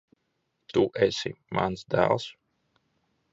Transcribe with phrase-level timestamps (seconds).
[0.77, 2.27] Tu esi mans dēls?